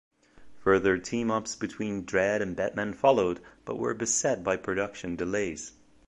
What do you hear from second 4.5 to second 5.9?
production delays.